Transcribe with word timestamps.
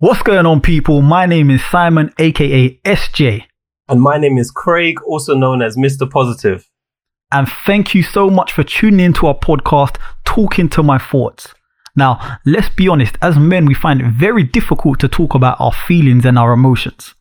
What's 0.00 0.22
going 0.22 0.46
on, 0.46 0.60
people? 0.60 1.02
My 1.02 1.26
name 1.26 1.50
is 1.50 1.64
Simon, 1.64 2.12
aka 2.20 2.78
SJ. 2.84 3.46
And 3.88 4.00
my 4.00 4.16
name 4.16 4.38
is 4.38 4.52
Craig, 4.52 5.02
also 5.02 5.34
known 5.34 5.60
as 5.60 5.76
Mr. 5.76 6.08
Positive. 6.08 6.70
And 7.32 7.48
thank 7.66 7.96
you 7.96 8.04
so 8.04 8.30
much 8.30 8.52
for 8.52 8.62
tuning 8.62 9.04
into 9.04 9.26
our 9.26 9.36
podcast, 9.36 9.96
Talking 10.24 10.68
to 10.68 10.84
My 10.84 10.98
Thoughts. 10.98 11.52
Now, 11.96 12.38
let's 12.46 12.68
be 12.68 12.86
honest, 12.86 13.16
as 13.22 13.40
men, 13.40 13.66
we 13.66 13.74
find 13.74 14.00
it 14.00 14.12
very 14.12 14.44
difficult 14.44 15.00
to 15.00 15.08
talk 15.08 15.34
about 15.34 15.60
our 15.60 15.72
feelings 15.72 16.24
and 16.24 16.38
our 16.38 16.52
emotions. 16.52 17.16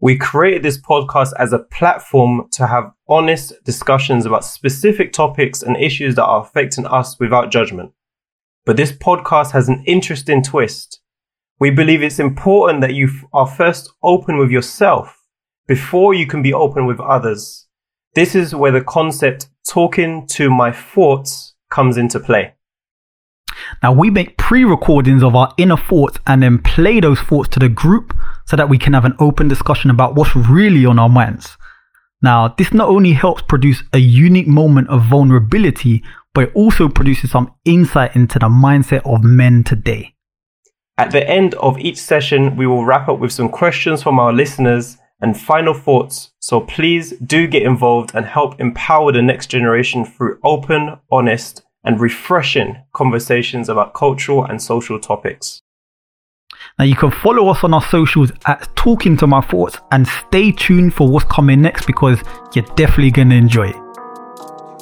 We 0.00 0.16
created 0.16 0.62
this 0.62 0.80
podcast 0.80 1.34
as 1.38 1.52
a 1.52 1.58
platform 1.58 2.48
to 2.52 2.66
have 2.66 2.92
honest 3.10 3.62
discussions 3.64 4.24
about 4.24 4.42
specific 4.42 5.12
topics 5.12 5.62
and 5.62 5.76
issues 5.76 6.14
that 6.14 6.24
are 6.24 6.40
affecting 6.40 6.86
us 6.86 7.20
without 7.20 7.50
judgment. 7.50 7.92
But 8.64 8.78
this 8.78 8.90
podcast 8.90 9.50
has 9.50 9.68
an 9.68 9.84
interesting 9.86 10.42
twist. 10.42 11.02
We 11.58 11.70
believe 11.70 12.02
it's 12.02 12.18
important 12.18 12.82
that 12.82 12.94
you 12.94 13.08
are 13.32 13.46
first 13.46 13.90
open 14.02 14.36
with 14.36 14.50
yourself 14.50 15.16
before 15.66 16.12
you 16.12 16.26
can 16.26 16.42
be 16.42 16.52
open 16.52 16.86
with 16.86 17.00
others. 17.00 17.66
This 18.14 18.34
is 18.34 18.54
where 18.54 18.72
the 18.72 18.82
concept 18.82 19.48
talking 19.66 20.26
to 20.32 20.50
my 20.50 20.70
thoughts 20.70 21.54
comes 21.70 21.96
into 21.96 22.20
play. 22.20 22.54
Now, 23.82 23.92
we 23.92 24.10
make 24.10 24.36
pre 24.36 24.64
recordings 24.64 25.22
of 25.22 25.34
our 25.34 25.52
inner 25.56 25.76
thoughts 25.76 26.18
and 26.26 26.42
then 26.42 26.58
play 26.58 27.00
those 27.00 27.20
thoughts 27.20 27.48
to 27.50 27.58
the 27.58 27.68
group 27.68 28.14
so 28.44 28.56
that 28.56 28.68
we 28.68 28.78
can 28.78 28.92
have 28.92 29.04
an 29.04 29.16
open 29.18 29.48
discussion 29.48 29.90
about 29.90 30.14
what's 30.14 30.36
really 30.36 30.84
on 30.84 30.98
our 30.98 31.08
minds. 31.08 31.56
Now, 32.22 32.48
this 32.48 32.72
not 32.72 32.88
only 32.88 33.12
helps 33.12 33.42
produce 33.42 33.82
a 33.92 33.98
unique 33.98 34.46
moment 34.46 34.88
of 34.88 35.04
vulnerability, 35.04 36.02
but 36.34 36.44
it 36.44 36.52
also 36.54 36.88
produces 36.88 37.30
some 37.30 37.54
insight 37.64 38.14
into 38.14 38.38
the 38.38 38.48
mindset 38.48 39.02
of 39.06 39.24
men 39.24 39.64
today. 39.64 40.15
At 40.98 41.10
the 41.10 41.28
end 41.28 41.54
of 41.56 41.78
each 41.78 41.98
session, 41.98 42.56
we 42.56 42.66
will 42.66 42.86
wrap 42.86 43.08
up 43.08 43.18
with 43.18 43.30
some 43.30 43.50
questions 43.50 44.02
from 44.02 44.18
our 44.18 44.32
listeners 44.32 44.96
and 45.20 45.38
final 45.38 45.74
thoughts. 45.74 46.32
So 46.40 46.60
please 46.60 47.12
do 47.18 47.46
get 47.46 47.64
involved 47.64 48.12
and 48.14 48.24
help 48.24 48.58
empower 48.58 49.12
the 49.12 49.20
next 49.20 49.48
generation 49.48 50.06
through 50.06 50.38
open, 50.42 50.96
honest, 51.10 51.62
and 51.84 52.00
refreshing 52.00 52.82
conversations 52.94 53.68
about 53.68 53.92
cultural 53.92 54.44
and 54.44 54.60
social 54.60 54.98
topics. 54.98 55.60
Now 56.78 56.86
you 56.86 56.96
can 56.96 57.10
follow 57.10 57.48
us 57.48 57.62
on 57.62 57.74
our 57.74 57.82
socials 57.82 58.32
at 58.46 58.74
Talking 58.74 59.18
to 59.18 59.26
My 59.26 59.42
Thoughts 59.42 59.78
and 59.92 60.08
stay 60.08 60.50
tuned 60.50 60.94
for 60.94 61.08
what's 61.08 61.26
coming 61.26 61.60
next 61.60 61.86
because 61.86 62.20
you're 62.54 62.64
definitely 62.74 63.10
going 63.10 63.30
to 63.30 63.36
enjoy 63.36 63.68
it. 63.68 63.76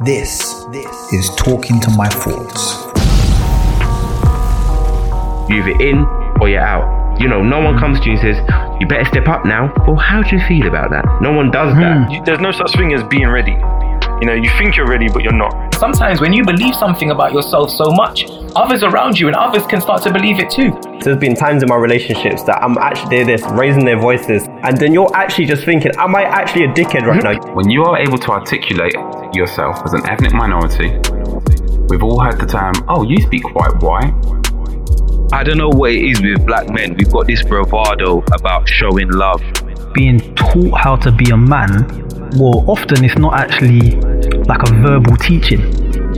This, 0.04 0.64
this 0.70 1.12
is 1.12 1.34
Talking 1.36 1.80
to 1.80 1.90
My 1.90 2.08
Thoughts. 2.08 2.93
You're 5.48 5.68
either 5.68 5.82
in 5.82 6.04
or 6.40 6.48
you're 6.48 6.60
out. 6.60 7.20
You 7.20 7.28
know, 7.28 7.42
no 7.42 7.60
one 7.60 7.78
comes 7.78 8.00
to 8.00 8.06
you 8.06 8.18
and 8.18 8.20
says, 8.20 8.38
you 8.80 8.86
better 8.86 9.04
step 9.04 9.28
up 9.28 9.44
now. 9.44 9.72
Well, 9.86 9.96
how 9.96 10.22
do 10.22 10.36
you 10.36 10.42
feel 10.46 10.66
about 10.66 10.90
that? 10.90 11.04
No 11.22 11.32
one 11.32 11.50
does 11.50 11.74
hmm. 11.74 11.80
that. 11.80 12.10
You, 12.10 12.24
there's 12.24 12.40
no 12.40 12.50
such 12.50 12.72
thing 12.72 12.92
as 12.92 13.04
being 13.04 13.28
ready. 13.28 13.52
You 14.20 14.26
know, 14.26 14.34
you 14.34 14.50
think 14.58 14.76
you're 14.76 14.86
ready, 14.86 15.08
but 15.08 15.22
you're 15.22 15.32
not. 15.32 15.74
Sometimes 15.74 16.20
when 16.20 16.32
you 16.32 16.44
believe 16.44 16.74
something 16.74 17.10
about 17.10 17.32
yourself 17.32 17.68
so 17.68 17.90
much, 17.90 18.26
others 18.56 18.82
around 18.82 19.18
you 19.18 19.26
and 19.26 19.36
others 19.36 19.66
can 19.66 19.80
start 19.80 20.02
to 20.02 20.12
believe 20.12 20.38
it 20.38 20.50
too. 20.50 20.70
There's 21.02 21.18
been 21.18 21.34
times 21.34 21.62
in 21.62 21.68
my 21.68 21.76
relationships 21.76 22.42
that 22.44 22.62
I'm 22.62 22.78
actually 22.78 23.16
doing 23.16 23.26
this, 23.26 23.42
raising 23.52 23.84
their 23.84 23.98
voices, 23.98 24.46
and 24.62 24.76
then 24.78 24.92
you're 24.92 25.14
actually 25.14 25.46
just 25.46 25.64
thinking, 25.64 25.92
am 25.98 26.14
I 26.14 26.22
actually 26.22 26.64
a 26.64 26.68
dickhead 26.68 27.02
right 27.02 27.22
now? 27.22 27.54
When 27.54 27.68
you 27.68 27.84
are 27.84 27.98
able 27.98 28.18
to 28.18 28.30
articulate 28.30 28.94
yourself 29.34 29.82
as 29.84 29.92
an 29.94 30.06
ethnic 30.06 30.32
minority, 30.32 30.90
we've 31.88 32.02
all 32.02 32.20
heard 32.20 32.40
the 32.40 32.46
term, 32.46 32.74
oh, 32.88 33.02
you 33.02 33.20
speak 33.20 33.42
quite 33.42 33.74
white. 33.82 34.43
I 35.34 35.42
don't 35.42 35.58
know 35.58 35.68
what 35.68 35.90
it 35.90 36.04
is 36.04 36.22
with 36.22 36.46
black 36.46 36.70
men. 36.70 36.94
We've 36.94 37.10
got 37.10 37.26
this 37.26 37.42
bravado 37.42 38.22
about 38.32 38.68
showing 38.68 39.10
love. 39.10 39.42
Being 39.92 40.20
taught 40.36 40.78
how 40.78 40.94
to 40.94 41.10
be 41.10 41.28
a 41.30 41.36
man, 41.36 41.88
well, 42.38 42.64
often 42.70 43.04
it's 43.04 43.18
not 43.18 43.34
actually 43.34 43.98
like 44.46 44.62
a 44.62 44.72
verbal 44.74 45.16
teaching. 45.16 45.60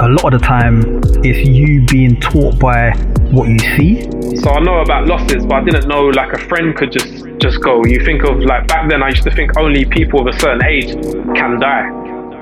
A 0.01 0.09
lot 0.09 0.35
of 0.35 0.43
the 0.43 0.47
time, 0.47 1.01
it's 1.25 1.49
you 1.49 1.87
being 1.87 2.21
taught 2.21 2.59
by 2.59 2.91
what 3.33 3.49
you 3.49 3.59
see. 3.59 4.03
So 4.37 4.51
I 4.51 4.61
know 4.61 4.81
about 4.83 5.07
losses, 5.07 5.47
but 5.47 5.55
I 5.55 5.65
didn't 5.65 5.89
know 5.89 6.09
like 6.09 6.35
a 6.35 6.39
friend 6.39 6.77
could 6.77 6.93
just 6.93 7.25
just 7.39 7.63
go. 7.63 7.87
You 7.87 8.05
think 8.05 8.23
of 8.23 8.41
like 8.41 8.69
back 8.69 8.91
then, 8.91 9.03
I 9.03 9.09
used 9.09 9.23
to 9.23 9.31
think 9.31 9.57
only 9.57 9.87
people 9.87 10.21
of 10.21 10.27
a 10.27 10.39
certain 10.39 10.63
age 10.63 10.93
can 11.35 11.59
die. 11.59 11.89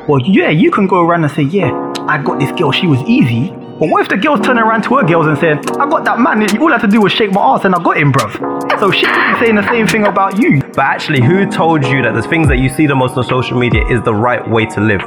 Well, 0.09 0.21
yeah, 0.23 0.51
you 0.51 0.73
can 0.73 0.89
go 0.89 1.07
around 1.07 1.23
and 1.23 1.33
say, 1.33 1.43
yeah, 1.43 1.71
I 2.09 2.21
got 2.21 2.41
this 2.41 2.51
girl, 2.51 2.73
she 2.73 2.89
was 2.89 3.01
easy. 3.03 3.55
But 3.79 3.89
what 3.91 4.03
if 4.03 4.09
the 4.09 4.17
girl's 4.17 4.41
turn 4.41 4.57
around 4.57 4.85
to 4.85 4.97
her 4.97 5.05
girls 5.05 5.27
and 5.27 5.37
saying, 5.37 5.59
I 5.81 5.89
got 5.91 6.05
that 6.05 6.21
man, 6.21 6.43
all 6.61 6.73
I 6.73 6.79
had 6.79 6.83
to 6.83 6.87
do 6.87 7.01
was 7.01 7.13
shake 7.13 7.33
my 7.33 7.41
ass 7.41 7.65
and 7.65 7.75
I 7.75 7.83
got 7.83 7.97
him, 7.97 8.13
bruv. 8.13 8.31
So 8.79 8.93
she 8.93 9.05
could 9.05 9.33
be 9.33 9.45
saying 9.45 9.57
the 9.57 9.69
same 9.69 9.89
thing 9.89 10.07
about 10.07 10.39
you. 10.39 10.61
But 10.61 10.85
actually, 10.85 11.21
who 11.21 11.45
told 11.51 11.85
you 11.85 12.01
that 12.03 12.15
the 12.15 12.23
things 12.23 12.47
that 12.49 12.59
you 12.59 12.69
see 12.69 12.87
the 12.87 12.95
most 12.95 13.17
on 13.17 13.25
social 13.25 13.59
media 13.59 13.85
is 13.89 14.01
the 14.05 14.15
right 14.15 14.49
way 14.49 14.67
to 14.67 14.81
live? 14.81 15.01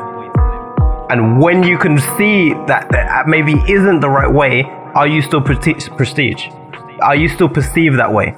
And 1.09 1.39
when 1.41 1.63
you 1.63 1.77
can 1.77 1.97
see 2.17 2.51
that 2.67 2.89
that 2.91 3.27
maybe 3.27 3.53
isn't 3.69 4.01
the 4.01 4.09
right 4.09 4.29
way, 4.29 4.63
are 4.95 5.07
you 5.07 5.21
still 5.21 5.41
prestige? 5.41 6.49
Are 7.01 7.15
you 7.15 7.29
still 7.29 7.47
perceived 7.47 7.97
that 7.99 8.11
way? 8.11 8.35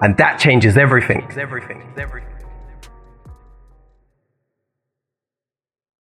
And 0.00 0.16
that 0.18 0.38
changes 0.38 0.76
everything. 0.76 1.26
Everything. 1.36 1.82
Everything. 1.96 2.35